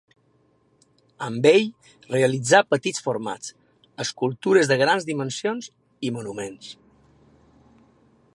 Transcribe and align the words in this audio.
Amb 1.25 1.45
ell 1.49 1.67
realitzà 2.15 2.61
petits 2.71 3.05
formats, 3.09 3.53
escultures 4.07 4.73
de 4.73 4.79
grans 4.83 5.09
dimensions 5.13 5.71
i 6.09 6.13
monuments. 6.19 6.75